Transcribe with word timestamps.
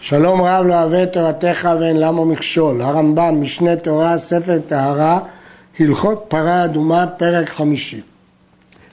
שלום 0.00 0.42
רב 0.42 0.66
לא 0.66 0.74
אוהב 0.74 0.92
את 0.92 1.12
תורתך 1.12 1.68
ואין 1.80 1.96
למה 1.96 2.24
מכשול. 2.24 2.82
הרמב"ם, 2.82 3.40
משנה 3.42 3.76
תורה, 3.76 4.18
ספר 4.18 4.58
טהרה, 4.66 5.20
הלכות 5.80 6.24
פרה 6.28 6.64
אדומה, 6.64 7.06
פרק 7.06 7.48
חמישי. 7.48 8.00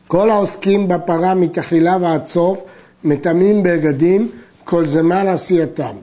כל 0.07 0.29
העוסקים 0.29 0.88
בפרה 0.88 1.33
מתחילה 1.33 1.97
ועד 2.02 2.28
סוף 2.28 2.63
מטמאים 3.04 3.63
בגדים 3.63 4.31
כל 4.63 4.88
זמן 4.88 5.28
עשייתם. 5.28 5.96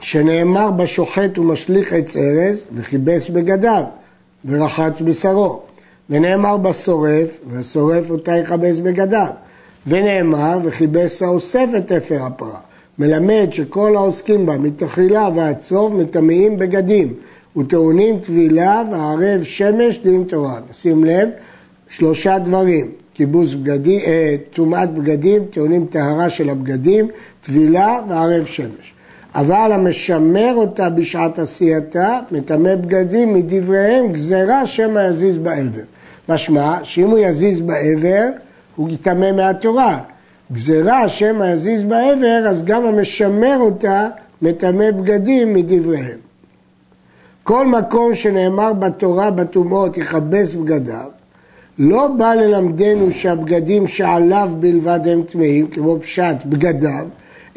שנאמר 0.00 0.70
בשוחט 0.70 1.38
ומשליך 1.38 1.92
עץ 1.92 2.16
ארז 2.16 2.64
וכיבס 2.74 3.28
בגדיו 3.28 3.84
ורחץ 4.44 5.00
בשרו. 5.00 5.62
ונאמר 6.10 6.56
בשורף 6.56 7.40
והשורף 7.50 8.10
אותה 8.10 8.36
יכבס 8.36 8.78
בגדיו. 8.78 9.26
ונאמר 9.86 10.58
וכיבס 10.64 11.22
האוסף 11.22 11.68
את 11.76 11.92
אפר 11.92 12.22
הפרה. 12.22 12.58
מלמד 12.98 13.48
שכל 13.50 13.96
העוסקים 13.96 14.46
בה 14.46 14.58
מתחילה 14.58 15.28
ועד 15.34 15.60
סוף 15.60 15.92
מטמאים 15.92 16.56
בגדים 16.56 17.14
וטעונים 17.56 18.18
טבילה 18.18 18.82
וערב 18.92 19.42
שמש 19.42 19.98
דין 19.98 20.24
תורה. 20.24 20.60
שים 20.72 21.04
לב, 21.04 21.28
שלושה 21.88 22.38
דברים, 22.38 22.90
כיבוס 23.14 23.54
בגדים, 23.54 24.00
אה, 24.00 24.36
טומאת 24.52 24.94
בגדים, 24.94 25.44
טעונים 25.44 25.86
טהרה 25.90 26.30
של 26.30 26.50
הבגדים, 26.50 27.08
טבילה 27.40 28.00
וערב 28.08 28.44
שמש. 28.44 28.94
אבל 29.34 29.70
המשמר 29.72 30.52
אותה 30.54 30.90
בשעת 30.90 31.38
עשייתה, 31.38 32.20
מטמא 32.30 32.74
בגדים 32.74 33.34
מדבריהם 33.34 34.12
גזירה 34.12 34.66
שמא 34.66 35.00
יזיז 35.10 35.38
בעבר. 35.38 35.82
משמע 36.28 36.78
שאם 36.82 37.10
הוא 37.10 37.18
יזיז 37.18 37.60
בעבר, 37.60 38.26
הוא 38.76 38.90
יטמא 38.90 39.32
מהתורה. 39.32 39.98
גזירה 40.52 41.08
שמא 41.08 41.44
יזיז 41.44 41.82
בעבר, 41.82 42.46
אז 42.48 42.64
גם 42.64 42.84
המשמר 42.84 43.56
אותה 43.60 44.08
מטמא 44.42 44.90
בגדים 44.90 45.54
מדבריהם. 45.54 46.18
כל 47.42 47.66
מקום 47.66 48.14
שנאמר 48.14 48.72
בתורה 48.72 49.30
בטומאות 49.30 49.98
יכבס 49.98 50.54
בגדיו, 50.54 51.08
לא 51.78 52.08
בא 52.08 52.34
ללמדנו 52.34 53.10
שהבגדים 53.10 53.86
שעליו 53.86 54.50
בלבד 54.60 55.00
הם 55.04 55.22
טמאים, 55.22 55.66
כמו 55.66 56.00
פשט 56.00 56.36
בגדיו, 56.46 57.06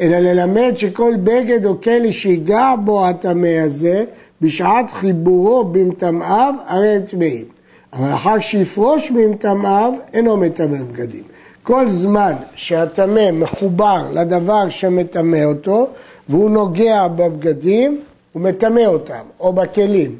אלא 0.00 0.18
ללמד 0.18 0.72
שכל 0.76 1.14
בגד 1.24 1.66
או 1.66 1.80
כלי 1.80 2.12
שיגע 2.12 2.74
בו 2.84 3.06
הטמא 3.06 3.58
הזה, 3.64 4.04
בשעת 4.42 4.90
חיבורו 4.90 5.64
במטמאיו, 5.64 6.54
הרי 6.66 6.88
הם 6.88 7.02
טמאים. 7.02 7.44
אבל 7.92 8.14
אחר 8.14 8.40
שיפרוש 8.40 9.10
במטמאיו, 9.10 9.92
אינו 10.14 10.36
מטמא 10.36 10.78
בגדים. 10.92 11.22
כל 11.68 11.88
זמן 11.88 12.32
שהטמא 12.54 13.30
מחובר 13.30 14.02
לדבר 14.12 14.68
שמטמא 14.68 15.44
אותו, 15.44 15.88
והוא 16.28 16.50
נוגע 16.50 17.08
בבגדים, 17.08 18.00
הוא 18.32 18.42
מטמא 18.42 18.80
אותם, 18.80 19.22
או 19.40 19.52
בכלים. 19.52 20.16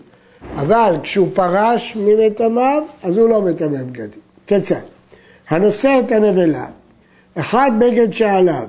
אבל 0.57 0.95
כשהוא 1.03 1.29
פרש 1.35 1.97
ממטמאיו, 1.97 2.83
אז 3.03 3.19
הוא 3.19 3.29
לא 3.29 3.43
מטמא 3.43 3.83
בגדים. 3.83 4.21
כיצד? 4.47 4.81
הנושא 5.49 6.01
את 6.07 6.13
הנבלה, 6.13 6.67
אחד 7.35 7.71
בגד 7.79 8.13
שעליו, 8.13 8.67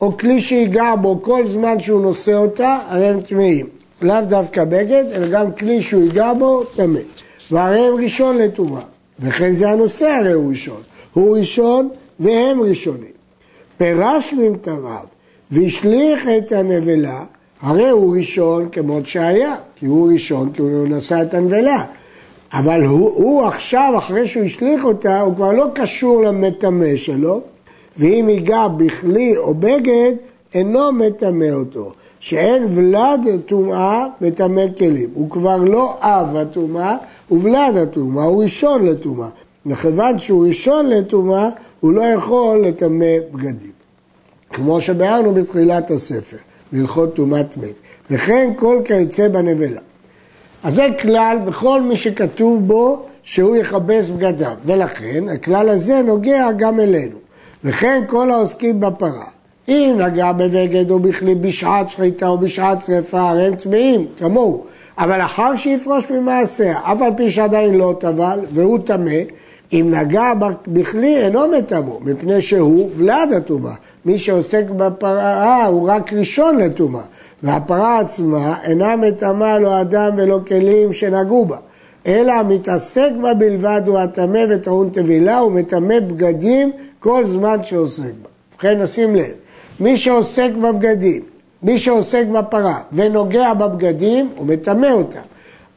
או 0.00 0.16
כלי 0.16 0.40
שיגע 0.40 0.94
בו 1.00 1.22
כל 1.22 1.48
זמן 1.48 1.80
שהוא 1.80 2.00
נושא 2.02 2.34
אותה, 2.34 2.78
הרי 2.88 3.06
הם 3.06 3.20
טמאים. 3.20 3.66
לאו 4.02 4.20
דווקא 4.22 4.64
בגד, 4.64 5.04
אלא 5.12 5.28
גם 5.28 5.52
כלי 5.52 5.82
שהוא 5.82 6.02
ייגע 6.02 6.32
בו, 6.38 6.64
טמא. 6.64 7.00
והרי 7.50 7.80
הם 7.80 7.94
ראשון 7.94 8.38
לטומאה. 8.38 8.82
וכן 9.20 9.54
זה 9.54 9.70
הנושא 9.70 10.06
הרי 10.06 10.32
הוא 10.32 10.50
ראשון. 10.50 10.80
הוא 11.12 11.38
ראשון 11.38 11.88
והם 12.20 12.60
ראשונים. 12.60 13.18
פרש 13.76 14.32
ממטריו 14.32 15.04
והשליך 15.50 16.28
את 16.38 16.52
הנבלה, 16.52 17.24
הרי 17.60 17.88
הוא 17.88 18.16
ראשון 18.16 18.68
כמות 18.72 19.06
שהיה, 19.06 19.54
כי 19.76 19.86
הוא 19.86 20.12
ראשון 20.12 20.52
כי 20.52 20.62
הוא 20.62 20.88
נשא 20.88 21.22
את 21.22 21.34
הנבלה. 21.34 21.84
אבל 22.52 22.84
הוא, 22.84 23.10
הוא 23.14 23.44
עכשיו, 23.44 23.94
אחרי 23.98 24.26
שהוא 24.26 24.44
השליך 24.44 24.84
אותה, 24.84 25.20
הוא 25.20 25.36
כבר 25.36 25.52
לא 25.52 25.66
קשור 25.74 26.22
למטמא 26.22 26.96
שלו, 26.96 27.40
ואם 27.96 28.26
ייגע 28.28 28.68
בכלי 28.68 29.36
או 29.36 29.54
בגד, 29.54 30.12
אינו 30.54 30.92
מטמא 30.92 31.50
אותו. 31.52 31.92
שאין 32.20 32.66
ולד 32.70 33.20
טומאה 33.46 34.06
מטמא 34.20 34.62
כלים. 34.78 35.08
הוא 35.14 35.30
כבר 35.30 35.56
לא 35.56 35.96
אב 36.00 36.36
הטומאה, 36.36 36.96
הוא 37.28 37.40
ולד 37.42 37.76
הטומאה, 37.76 38.24
הוא 38.24 38.42
ראשון 38.42 38.86
לטומאה. 38.86 39.28
מכיוון 39.66 40.18
שהוא 40.18 40.46
ראשון 40.46 40.86
לטומאה, 40.86 41.48
הוא 41.80 41.92
לא 41.92 42.02
יכול 42.02 42.64
לטמא 42.66 43.18
בגדים. 43.32 43.78
כמו 44.52 44.80
שביארנו 44.80 45.34
בתחילת 45.34 45.90
הספר, 45.90 46.36
בהלכות 46.72 47.14
טומאת 47.14 47.56
מת. 47.56 47.74
וכן 48.10 48.50
כל 48.56 48.80
כיוצא 48.84 49.28
בנבלה. 49.28 49.80
אז 50.62 50.74
זה 50.74 50.86
כלל 51.00 51.38
בכל 51.46 51.82
מי 51.82 51.96
שכתוב 51.96 52.68
בו 52.68 53.02
שהוא 53.22 53.56
יכבס 53.56 54.08
בגדיו, 54.08 54.52
ולכן 54.64 55.28
הכלל 55.28 55.68
הזה 55.68 56.02
נוגע 56.02 56.52
גם 56.52 56.80
אלינו. 56.80 57.16
וכן 57.64 58.04
כל 58.06 58.30
העוסקים 58.30 58.80
בפרה. 58.80 59.24
אם 59.68 59.96
נגע 59.98 60.32
בבגד 60.32 60.90
או 60.90 60.98
בכלי 60.98 61.34
בשעת 61.34 61.88
שחיטה 61.88 62.28
או 62.28 62.38
בשעת 62.38 62.82
שרפה, 62.82 63.30
הרי 63.30 63.46
הם 63.46 63.56
צמאים, 63.56 64.06
כמוהו. 64.18 64.64
אבל 64.98 65.20
אחר 65.20 65.56
שיפרוש 65.56 66.10
ממעשה, 66.10 66.72
אף 66.78 67.02
על 67.02 67.12
פי 67.16 67.30
שעדיין 67.30 67.74
לא 67.74 67.94
טבל 68.00 68.40
והוא 68.52 68.78
טמא, 68.84 69.20
אם 69.72 69.94
נגע 69.94 70.32
בכלי 70.66 71.16
אינו 71.16 71.48
מטמאו, 71.48 72.00
מפני 72.00 72.42
שהוא 72.42 72.90
ולד 72.96 73.32
הטומאה. 73.36 73.74
מי 74.04 74.18
שעוסק 74.18 74.64
בפרה 74.76 75.64
הוא 75.66 75.90
רק 75.90 76.12
ראשון 76.12 76.58
לטומאה, 76.58 77.02
והפרה 77.42 77.98
עצמה 77.98 78.54
אינה 78.64 78.96
מטמאה 78.96 79.58
לא 79.58 79.80
אדם 79.80 80.10
ולא 80.16 80.40
כלים 80.46 80.92
שנגעו 80.92 81.44
בה, 81.44 81.56
אלא 82.06 82.32
המתעסק 82.32 83.10
בה 83.22 83.34
בלבד 83.34 83.82
הוא 83.86 83.98
הטמא 83.98 84.40
וטעון 84.48 84.90
טבילה, 84.90 85.38
הוא 85.38 85.52
מטמא 85.52 86.00
בגדים 86.00 86.72
כל 87.00 87.26
זמן 87.26 87.58
שעוסק 87.62 88.02
בה. 88.02 88.28
ובכן 88.54 88.82
נשים 88.82 89.16
לב, 89.16 89.32
מי 89.80 89.96
שעוסק 89.96 90.50
בבגדים, 90.62 91.22
מי 91.62 91.78
שעוסק 91.78 92.24
בפרה 92.32 92.78
ונוגע 92.92 93.54
בבגדים, 93.54 94.30
הוא 94.36 94.46
מטמא 94.46 94.86
אותם. 94.86 95.20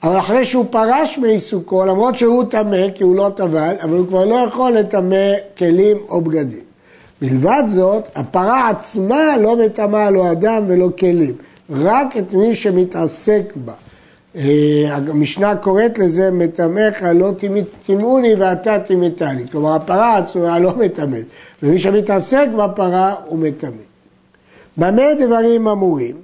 אבל 0.03 0.19
אחרי 0.19 0.45
שהוא 0.45 0.65
פרש 0.69 1.17
מעיסוקו, 1.17 1.85
למרות 1.85 2.17
שהוא 2.17 2.43
טמא, 2.43 2.89
כי 2.95 3.03
הוא 3.03 3.15
לא 3.15 3.31
טבל, 3.35 3.75
אבל 3.81 3.97
הוא 3.97 4.07
כבר 4.07 4.25
לא 4.25 4.35
יכול 4.47 4.71
לטמא 4.71 5.33
כלים 5.57 5.97
או 6.09 6.21
בגדים. 6.21 6.63
מלבד 7.21 7.63
זאת, 7.67 8.03
הפרה 8.15 8.69
עצמה 8.69 9.37
לא 9.37 9.57
מטמאה 9.57 10.11
לא 10.11 10.31
אדם 10.31 10.63
ולא 10.67 10.89
כלים, 10.99 11.33
רק 11.69 12.17
את 12.17 12.33
מי 12.33 12.55
שמתעסק 12.55 13.43
בה. 13.55 13.73
אה, 14.35 14.43
המשנה 14.89 15.55
קוראת 15.55 15.97
לזה 15.97 16.31
מטמאך 16.31 17.03
לא 17.15 17.31
טימאוני 17.85 18.35
ואתה 18.35 18.79
טימאתני. 18.79 19.47
כלומר 19.51 19.75
הפרה 19.75 20.17
עצמה 20.17 20.59
לא 20.59 20.75
מטמאת, 20.77 21.25
ומי 21.63 21.79
שמתעסק 21.79 22.47
בפרה 22.57 23.15
הוא 23.25 23.39
מטמא. 23.39 23.71
במה 24.77 25.13
דברים 25.19 25.67
אמורים? 25.67 26.15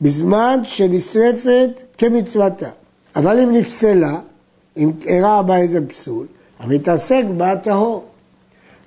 בזמן 0.00 0.60
שנשרפת 0.64 1.82
כמצוותה. 1.98 2.68
אבל 3.16 3.40
אם 3.40 3.52
נפסלה, 3.52 4.18
אם 4.76 4.90
אירע 5.06 5.42
בה 5.42 5.56
איזה 5.56 5.86
פסול, 5.88 6.26
המתעסק 6.60 7.24
בה 7.36 7.56
טהור. 7.56 8.04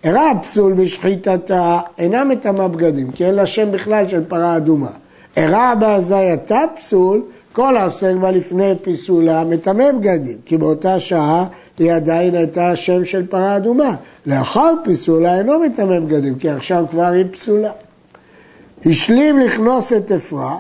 אירע 0.04 0.30
הפסול 0.30 0.74
בשחיטתה, 0.74 1.80
אינה 1.98 2.24
מטמא 2.24 2.68
בגדים, 2.68 3.12
כי 3.12 3.26
אין 3.26 3.36
לה 3.36 3.46
שם 3.46 3.72
בכלל 3.72 4.08
של 4.08 4.24
פרה 4.28 4.58
אדומה. 4.58 4.92
אירע 5.38 5.76
בהזייתה 5.76 6.62
פסול, 6.76 7.24
כל 7.54 7.78
העוסק 7.78 8.14
בה 8.22 8.32
לפני 8.32 8.74
פיסולה 8.82 9.44
מטמא 9.44 9.92
בגדים, 9.92 10.38
כי 10.46 10.58
באותה 10.58 11.00
שעה 11.00 11.46
היא 11.80 11.94
עדיין 11.94 12.36
הייתה 12.36 12.76
שם 12.76 13.06
של 13.06 13.28
פרה 13.28 13.58
אדומה. 13.58 13.96
לאחר 14.26 14.74
פיסולה 14.84 15.38
אינו 15.38 15.60
מטמא 15.60 16.00
בגדים, 16.00 16.36
כי 16.36 16.50
עכשיו 16.50 16.86
כבר 16.92 17.06
היא 17.06 17.26
פסולה. 17.32 17.72
השלים 18.86 19.40
לכנוס 19.40 19.94
את 19.94 20.12
אפרה, 20.12 20.58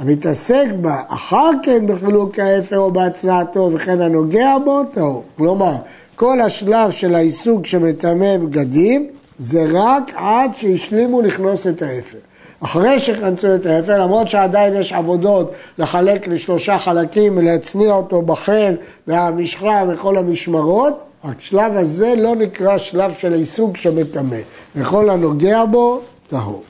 המתעסק 0.00 0.66
בה 0.80 0.96
אחר 1.08 1.50
כן 1.62 1.86
בחילוק 1.86 2.38
האפר 2.38 2.78
או 2.78 2.90
בהצנעתו 2.92 3.70
וכן 3.72 4.00
הנוגע 4.00 4.56
בו, 4.64 4.82
טהור. 4.92 5.24
כלומר, 5.36 5.74
כל 6.16 6.40
השלב 6.40 6.90
של 6.90 7.14
העיסוק 7.14 7.66
שמטמא 7.66 8.36
בגדים 8.36 9.06
זה 9.38 9.64
רק 9.72 10.12
עד 10.14 10.54
שהשלימו 10.54 11.22
לכנוס 11.22 11.66
את 11.66 11.82
האפר. 11.82 12.18
אחרי 12.60 12.98
שכנסו 12.98 13.54
את 13.54 13.66
האפר, 13.66 14.02
למרות 14.02 14.28
שעדיין 14.28 14.74
יש 14.76 14.92
עבודות 14.92 15.52
לחלק 15.78 16.28
לשלושה 16.28 16.78
חלקים 16.78 17.36
ולהצניע 17.36 17.92
אותו 17.92 18.22
בחן 18.22 18.74
והמשחה 19.06 19.82
וכל 19.88 20.18
המשמרות, 20.18 21.04
השלב 21.24 21.76
הזה 21.76 22.14
לא 22.16 22.36
נקרא 22.36 22.78
שלב 22.78 23.12
של 23.18 23.32
עיסוק 23.32 23.76
שמטמא. 23.76 24.36
וכל 24.76 25.10
הנוגע 25.10 25.64
בו, 25.64 26.00
טהור. 26.28 26.62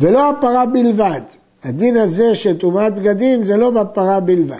ולא 0.00 0.30
הפרה 0.30 0.66
בלבד. 0.66 1.20
הדין 1.64 1.96
הזה 1.96 2.34
של 2.34 2.58
טומאת 2.58 2.94
בגדים 2.94 3.44
זה 3.44 3.56
לא 3.56 3.70
בפרה 3.70 4.20
בלבד, 4.20 4.56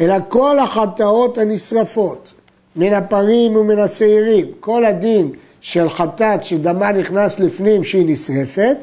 אלא 0.00 0.16
כל 0.28 0.58
החטאות 0.58 1.38
הנשרפות, 1.38 2.32
מן 2.76 2.92
הפרים 2.92 3.56
ומן 3.56 3.78
השעירים, 3.78 4.46
כל 4.60 4.84
הדין 4.84 5.30
של 5.60 5.90
חטאת 5.90 6.44
שדמה 6.44 6.92
נכנס 6.92 7.40
לפנים 7.40 7.84
שהיא 7.84 8.12
נשרפת, 8.12 8.76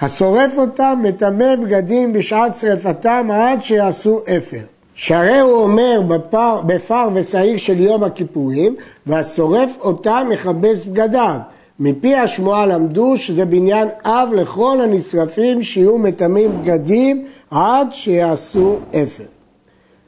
השורף 0.00 0.58
אותם 0.58 0.98
מטמא 1.02 1.56
בגדים 1.56 2.12
בשעת 2.12 2.56
שרפתם 2.56 3.28
עד 3.32 3.62
שיעשו 3.62 4.20
אפר. 4.36 4.62
שהרי 4.94 5.38
הוא 5.38 5.62
אומר 5.62 6.00
בפר, 6.08 6.60
בפר 6.66 7.08
ושעיר 7.14 7.56
של 7.56 7.80
יום 7.80 8.04
הכיפורים, 8.04 8.76
והשורף 9.06 9.70
אותם 9.80 10.26
מכבס 10.30 10.84
בגדיו. 10.84 11.38
מפי 11.80 12.14
השמועה 12.14 12.66
למדו 12.66 13.18
שזה 13.18 13.44
בניין 13.44 13.88
אב 14.04 14.28
לכל 14.34 14.80
הנשרפים 14.80 15.62
שיהיו 15.62 15.98
מטמאים 15.98 16.62
בגדים 16.62 17.26
עד 17.50 17.88
שיעשו 17.92 18.78
אפר. 18.90 19.24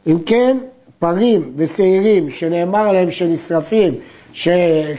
אם 0.07 0.19
כן, 0.27 0.57
פרים 0.99 1.53
ושעירים 1.57 2.31
שנאמר 2.31 2.89
עליהם 2.89 3.11
שנשרפים, 3.11 3.95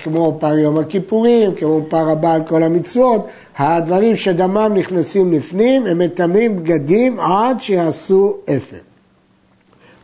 כמו 0.04 0.38
פר 0.40 0.58
יום 0.58 0.80
הכיפורים, 0.80 1.56
כמו 1.56 1.82
פר 1.90 2.10
הבא 2.10 2.34
על 2.34 2.44
כל 2.48 2.64
המצוות, 2.64 3.28
הדברים 3.58 4.16
שדמם 4.16 4.72
נכנסים 4.76 5.34
לפנים, 5.34 5.86
הם 5.86 6.00
מטמאים 6.00 6.56
בגדים 6.56 7.20
עד 7.20 7.62
שיעשו 7.62 8.38
אפר. 8.46 8.78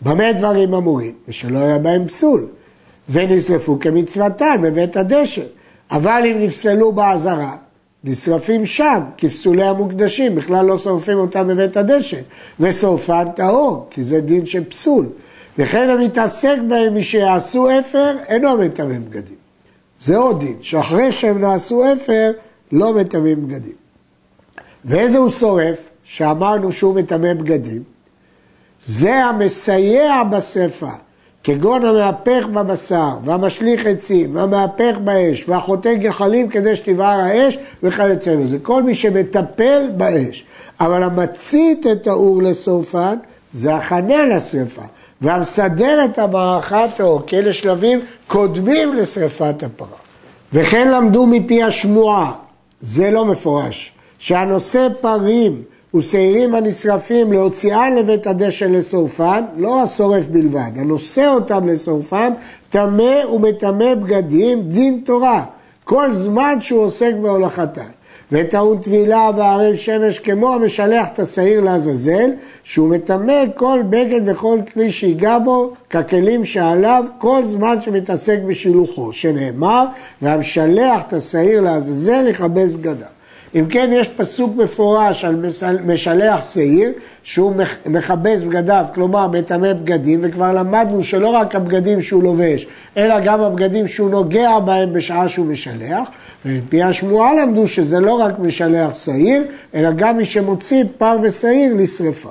במה 0.02 0.32
דברים 0.34 0.74
אמורים? 0.74 1.14
ושלא 1.28 1.60
היה 1.60 1.78
בהם 1.78 2.08
פסול, 2.08 2.48
ונשרפו 3.10 3.80
כמצוותם 3.80 4.62
בבית 4.62 4.98
הדשא. 4.98 5.42
אבל 5.92 6.24
אם 6.26 6.42
נפסלו 6.42 6.92
באזהרה, 6.92 7.56
נשרפים 8.04 8.66
שם, 8.66 9.00
כפסולי 9.18 9.64
המוקדשים, 9.64 10.36
בכלל 10.36 10.66
לא 10.66 10.78
שורפים 10.78 11.18
אותם 11.18 11.48
בבית 11.48 11.78
הדשא, 11.78 12.18
ושורפן 12.60 13.32
טהור, 13.36 13.88
כי 13.90 14.04
זה 14.04 14.22
דין 14.22 14.46
של 14.46 14.64
פסול. 14.64 15.06
וכן 15.58 15.90
המתעסק 15.90 16.56
בהם 16.68 16.94
מי 16.94 17.04
שיעשו 17.04 17.68
אפר, 17.80 18.16
אינו 18.28 18.58
מטמא 18.58 19.00
בגדים. 19.00 19.36
זה 20.06 20.18
עוד 20.18 20.40
דין, 20.40 20.56
שאחרי 20.62 21.12
שהם 21.12 21.42
נעשו 21.42 21.94
אפר, 21.94 22.32
לא 22.72 22.94
מטמא 22.94 23.34
בגדים. 23.36 23.76
ואיזה 24.86 25.18
הוא 25.18 25.30
שורף, 25.30 25.78
שאמרנו 26.04 26.72
שהוא 26.72 26.96
מטמא 26.96 27.34
בגדים? 27.34 27.84
זה 28.86 29.16
המסייע 29.16 30.24
בשרפה, 30.24 30.92
כגון 31.44 31.86
המהפך 31.86 32.48
בבשר, 32.54 33.10
והמשליך 33.24 33.86
עצים, 33.86 34.36
והמהפך 34.36 34.98
באש, 35.04 35.50
והחוטא 35.50 35.94
גחלים 35.94 36.50
כדי 36.50 36.76
שתבער 36.76 37.20
האש, 37.20 37.58
וכיוצא 37.84 38.36
מזה. 38.36 38.58
כל 38.62 38.84
מי 38.84 38.96
שמטפל 38.96 39.88
באש. 39.98 40.46
אבל 40.80 41.04
המצית 41.04 41.88
את 41.88 42.08
האור 42.08 42.44
לשרפן, 42.44 43.16
זה 43.54 43.76
הכנה 43.76 44.26
לשרפה. 44.26 44.82
והמסדר 45.22 46.06
את 46.06 46.20
המערכה 46.20 46.86
טהור, 46.98 47.22
כי 47.28 47.38
אלה 47.40 47.54
שלבים 47.54 48.00
קודמים 48.28 48.96
לשרפת 48.96 49.64
הפרה. 49.64 49.98
וכן 50.54 50.92
למדו 50.92 51.28
מפי 51.28 51.64
השמועה, 51.64 52.32
זה 52.82 53.12
לא 53.12 53.26
מפורש, 53.26 53.92
שהנושא 54.20 54.88
פרים 55.02 55.62
ושעירים 55.96 56.56
הנשרפים 56.56 57.34
להוציאן 57.34 57.96
לבית 57.96 58.28
הדשא 58.28 58.66
לשורפן, 58.66 59.44
לא 59.58 59.82
השורף 59.84 60.28
בלבד, 60.28 60.72
הנושא 60.76 61.28
אותם 61.28 61.68
לשורפן, 61.68 62.34
טמא 62.70 63.26
ומטמא 63.34 63.96
בגדים, 63.96 64.62
דין 64.62 65.02
תורה, 65.06 65.44
כל 65.84 66.14
זמן 66.14 66.62
שהוא 66.62 66.82
עוסק 66.82 67.14
בהולכתן. 67.22 67.90
וטעון 68.32 68.78
טבילה 68.78 69.30
וערב 69.38 69.76
שמש 69.76 70.20
כמו 70.20 70.54
המשלח 70.54 71.08
את 71.14 71.20
השעיר 71.20 71.62
לעזאזל, 71.62 72.32
שהוא 72.64 72.90
מטמא 72.90 73.44
כל 73.56 73.80
בגד 73.90 74.22
וכל 74.26 74.60
כלי 74.74 74.92
שיגע 74.92 75.38
בו, 75.40 75.74
ככלים 75.90 76.46
שעליו, 76.46 77.06
כל 77.18 77.46
זמן 77.46 77.82
שמתעסק 77.82 78.40
בשילוחו, 78.48 79.14
שנאמר, 79.14 79.86
והמשלח 80.22 81.02
את 81.08 81.14
השעיר 81.14 81.62
לעזאזל 81.62 82.28
יכבס 82.28 82.74
בגדיו. 82.74 83.19
אם 83.56 83.66
כן, 83.70 83.90
יש 83.94 84.08
פסוק 84.10 84.56
מפורש 84.56 85.26
על 85.26 85.36
משלח 85.86 86.54
שעיר, 86.54 86.92
שהוא 87.24 87.54
מכבס 87.86 88.42
בגדיו, 88.42 88.86
כלומר 88.94 89.28
מטמא 89.28 89.74
בגדים, 89.74 90.20
וכבר 90.24 90.54
למדנו 90.54 91.04
שלא 91.04 91.28
רק 91.28 91.56
הבגדים 91.56 92.02
שהוא 92.02 92.24
לובש, 92.24 92.68
אלא 92.98 93.20
גם 93.20 93.42
הבגדים 93.42 93.88
שהוא 93.88 94.10
נוגע 94.10 94.60
בהם 94.60 94.94
בשעה 94.94 95.30
שהוא 95.30 95.46
משלח, 95.46 96.10
ומפי 96.46 96.84
השמועה 96.84 97.34
למדו 97.34 97.68
שזה 97.68 98.00
לא 98.00 98.14
רק 98.14 98.40
משלח 98.40 98.96
שעיר, 98.96 99.44
אלא 99.76 99.92
גם 99.92 100.18
מי 100.18 100.26
שמוציא 100.26 100.84
פר 100.98 101.18
ושעיר 101.22 101.74
לשרפה. 101.78 102.30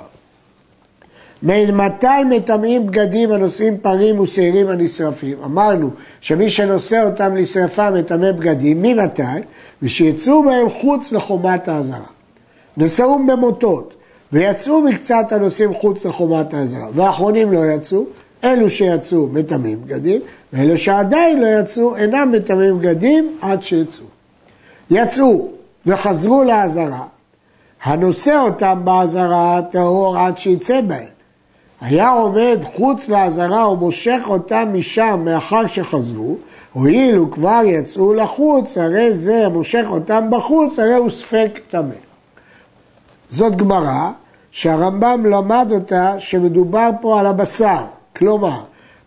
מתי 1.43 2.23
מטמאים 2.29 2.87
בגדים 2.87 3.31
הנושאים 3.31 3.77
פרים 3.77 4.19
ושעירים 4.19 4.69
הנשרפים? 4.69 5.37
אמרנו 5.45 5.89
שמי 6.21 6.49
שנושא 6.49 7.03
אותם 7.05 7.35
לשרפה 7.35 7.91
מטמא 7.91 8.31
בגדים, 8.31 8.81
ממתי? 8.81 9.21
ושיצאו 9.83 10.43
בהם 10.43 10.69
חוץ 10.69 11.11
לחומת 11.11 11.67
האזהרה. 11.67 12.05
נשאום 12.77 13.27
במוטות, 13.27 13.95
ויצאו 14.33 14.81
מקצת 14.81 15.31
הנושאים 15.31 15.73
חוץ 15.73 16.05
לחומת 16.05 16.53
האזהרה, 16.53 16.87
והאחרונים 16.93 17.53
לא 17.53 17.65
יצאו, 17.65 18.05
אלו 18.43 18.69
שיצאו 18.69 19.27
מטמאים 19.33 19.81
בגדים, 19.85 20.21
ואלו 20.53 20.77
שעדיין 20.77 21.41
לא 21.41 21.47
יצאו 21.59 21.95
אינם 21.95 22.31
מטמאים 22.31 22.79
בגדים 22.79 23.37
עד 23.41 23.63
שיצאו. 23.63 24.05
יצאו 24.91 25.47
וחזרו 25.85 26.43
לאזהרה, 26.43 27.05
הנושא 27.83 28.37
אותם 28.37 28.81
באזהרה 28.83 29.61
טהור 29.71 30.17
עד 30.17 30.37
שיצא 30.37 30.81
בהם. 30.81 31.18
היה 31.81 32.09
עומד 32.09 32.59
חוץ 32.75 33.09
לאזהרה 33.09 33.69
ומושך 33.69 34.21
אותם 34.27 34.69
משם 34.73 35.21
מאחר 35.25 35.67
שחזרו, 35.67 36.35
הואיל 36.73 37.19
וכבר 37.19 37.61
יצאו 37.65 38.13
לחוץ, 38.13 38.77
הרי 38.77 39.13
זה 39.13 39.49
מושך 39.49 39.85
אותם 39.89 40.27
בחוץ, 40.31 40.79
הרי 40.79 40.93
הוא 40.93 41.09
ספק 41.09 41.59
טמא. 41.69 41.95
זאת 43.29 43.55
גמרא 43.55 44.09
שהרמב"ם 44.51 45.25
למד 45.25 45.67
אותה 45.71 46.15
שמדובר 46.17 46.89
פה 47.01 47.19
על 47.19 47.25
הבשר, 47.25 47.83
כלומר, 48.15 48.59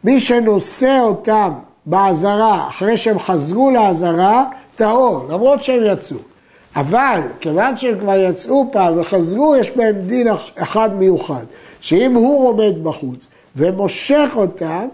מי 0.05 0.21
שנושא 0.21 0.99
אותם 1.01 1.53
באזהרה 1.87 2.69
אחרי 2.69 2.97
שהם 2.97 3.19
חזרו 3.19 3.71
לאזהרה, 3.71 4.45
טהור, 4.77 5.27
למרות 5.29 5.63
שהם 5.65 5.83
יצאו. 5.87 6.17
אבל 6.77 7.21
כיוון 7.41 7.77
שהם 7.77 7.99
כבר 7.99 8.17
יצאו 8.17 8.69
פעם 8.73 9.01
וחזרו, 9.01 9.57
יש 9.57 9.71
בהם 9.71 9.97
דין 10.07 10.27
אחד 10.57 10.95
מיוחד, 10.99 11.45
שאם 11.81 12.15
הוא 12.15 12.49
עומד 12.49 12.85
בחוץ 12.85 13.27
ומושך 13.57 14.31
אותם, 14.37 14.89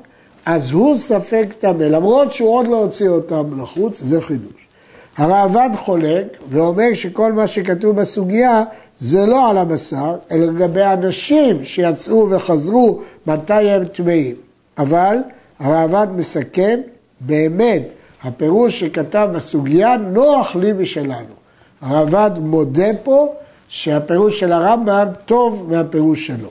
אז 0.47 0.71
הוא 0.71 0.97
ספק 0.97 1.47
טמא, 1.59 1.83
למרות 1.83 2.33
שהוא 2.33 2.51
עוד 2.51 2.67
לא 2.69 2.77
הוציא 2.77 3.09
אותם 3.09 3.61
לחוץ, 3.61 4.01
זה 4.01 4.21
חידוש. 4.21 4.69
הראב"ד 5.17 5.71
חולק 5.77 6.27
ואומר 6.49 6.95
שכל 6.95 7.33
מה 7.33 7.47
שכתוב 7.47 7.97
בסוגיה 7.97 8.65
זה 8.99 9.27
לא 9.27 9.51
על 9.51 9.59
הבשר, 9.59 10.17
אלא 10.31 10.47
לגבי 10.47 10.85
אנשים 10.85 11.65
שיצאו 11.65 12.31
וחזרו, 12.31 13.01
מתי 13.27 13.71
הם 13.71 13.85
טמאים. 13.85 14.35
אבל 14.79 15.17
הראב"ד 15.59 16.09
מסכם, 16.17 16.81
באמת, 17.21 17.93
הפירוש 18.23 18.81
שכתב 18.81 19.29
בסוגיה 19.35 19.97
נוח 19.97 20.57
לי 20.57 20.73
ושלנו. 20.77 21.39
הראב"ד 21.83 22.39
מודה 22.39 22.89
פה 23.03 23.35
שהפירוש 23.69 24.41
של 24.41 24.53
הרמב"ם 24.53 25.09
טוב 25.27 25.67
מהפירוש 25.71 26.27
שלו. 26.27 26.49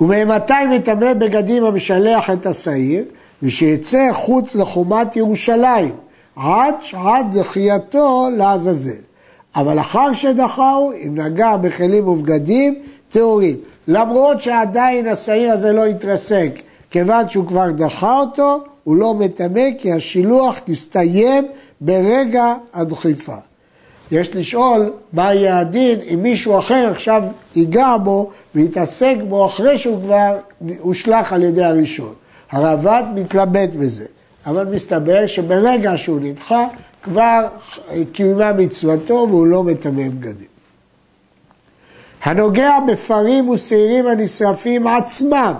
וממתי 0.00 0.66
מטמא 0.70 1.12
בגדים 1.12 1.64
המשלח 1.64 2.30
את 2.30 2.46
השעיר? 2.46 3.04
ושיצא 3.42 4.12
חוץ 4.12 4.56
לחומת 4.56 5.16
ירושלים, 5.16 5.94
עד 6.36 6.74
עד 7.06 7.38
דחייתו 7.38 8.28
לעזאזל. 8.36 9.00
אבל 9.56 9.80
אחר 9.80 10.12
שדחהו, 10.12 10.92
אם 10.92 11.18
נגע 11.18 11.56
בכלים 11.56 12.08
ובגדים, 12.08 12.82
טהורים. 13.08 13.56
למרות 13.88 14.42
שעדיין 14.42 15.08
השעיר 15.08 15.52
הזה 15.52 15.72
לא 15.72 15.84
התרסק, 15.84 16.50
כיוון 16.94 17.28
שהוא 17.28 17.46
כבר 17.46 17.70
דחה 17.70 18.18
אותו, 18.20 18.64
הוא 18.84 18.96
לא 18.96 19.14
מטמא 19.14 19.68
כי 19.78 19.92
השילוח 19.92 20.60
הסתיים 20.68 21.46
ברגע 21.80 22.54
הדחיפה. 22.74 23.36
יש 24.10 24.34
לשאול 24.34 24.92
מה 25.12 25.34
יהיה 25.34 25.58
הדין 25.58 26.00
אם 26.14 26.22
מישהו 26.22 26.58
אחר 26.58 26.90
עכשיו 26.90 27.22
ייגע 27.56 27.96
בו 27.96 28.30
ויתעסק 28.54 29.14
בו 29.28 29.46
אחרי 29.46 29.78
שהוא 29.78 30.02
כבר 30.02 30.38
הושלך 30.78 31.32
על 31.32 31.42
ידי 31.42 31.64
הראשון. 31.64 32.14
הרעב"ד 32.50 33.02
מתלבט 33.14 33.70
בזה, 33.78 34.06
אבל 34.46 34.64
מסתבר 34.64 35.26
שברגע 35.26 35.92
שהוא 35.96 36.20
נדחה 36.20 36.66
כבר 37.02 37.46
קיימה 38.12 38.52
מצוותו 38.52 39.26
והוא 39.30 39.46
לא 39.46 39.62
מטמא 39.62 40.08
בגדים. 40.08 40.54
הנוגע 42.22 42.78
בפרים 42.92 43.48
ושעירים 43.48 44.06
הנשרפים 44.06 44.86
עצמם, 44.86 45.54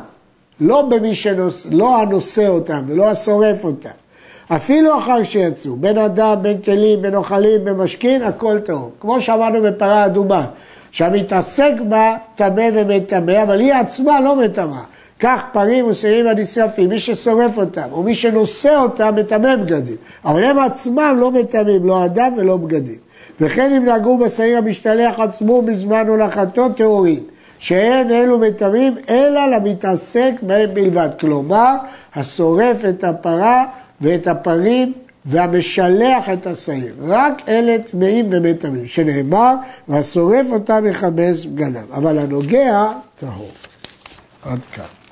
לא 0.61 0.83
במי 0.83 1.15
שנושא, 1.15 1.69
לא 1.73 2.01
הנושא 2.01 2.49
אותם 2.49 2.83
ולא 2.87 3.11
השורף 3.11 3.65
אותם, 3.65 3.89
אפילו 4.49 4.99
אחר 4.99 5.23
שיצאו, 5.23 5.77
בין 5.77 5.99
אדם, 5.99 6.37
בין 6.43 6.63
כלים, 6.63 7.03
בין 7.03 7.15
אוכלים, 7.15 7.65
בין 7.65 7.75
משכין, 7.75 8.23
הכל 8.23 8.59
טהור. 8.59 8.93
כמו 9.01 9.21
שאמרנו 9.21 9.63
בפרה 9.63 10.07
אדומה, 10.07 10.47
שהמתעסק 10.91 11.73
בה 11.89 12.17
טמא 12.35 12.69
ומטמא, 12.75 13.43
אבל 13.43 13.61
היא 13.61 13.73
עצמה 13.73 14.21
לא 14.21 14.37
מטמאה. 14.37 14.83
כך 15.21 15.45
פרים 15.53 15.87
ושעירים 15.89 16.27
הנשרפים, 16.27 16.89
מי 16.89 16.99
ששורף 16.99 17.59
אותם, 17.59 17.89
או 17.93 18.03
מי 18.03 18.15
שנושא 18.15 18.77
אותם, 18.77 19.15
מטמא 19.17 19.57
בגדים. 19.57 19.97
אבל 20.25 20.45
הם 20.45 20.59
עצמם 20.59 21.17
לא 21.21 21.31
מטמאים, 21.31 21.87
לא 21.87 22.05
אדם 22.05 22.33
ולא 22.37 22.57
בגדים. 22.57 22.99
וכן 23.41 23.75
אם 23.75 23.85
נהגו 23.85 24.19
בשעיר 24.19 24.59
המשתלח 24.59 25.21
עצמו 25.21 25.63
בזמן 25.63 26.09
הולכתו 26.09 26.69
טהורים, 26.69 27.23
שאין 27.65 28.11
אלו 28.11 28.39
מטמאים 28.39 28.95
אלא 29.09 29.47
למתעסק 29.47 30.33
בהם 30.43 30.75
בלבד. 30.75 31.09
כלומר, 31.21 31.75
השורף 32.15 32.85
את 32.89 33.05
הפרה 33.05 33.65
ואת 34.01 34.27
הפרים 34.27 34.93
והמשלח 35.25 36.29
את 36.33 36.47
השעיר. 36.47 36.95
רק 37.07 37.49
אלה 37.49 37.77
טמאים 37.79 38.27
ומטמאים, 38.31 38.87
שנאמר, 38.87 39.55
והשורף 39.89 40.47
אותם 40.51 40.85
יכבס 40.87 41.45
בגדיו. 41.45 41.83
אבל 41.95 42.19
הנוגע, 42.19 42.87
טהור. 43.17 43.51
עד 44.43 44.61
כאן. 44.73 45.04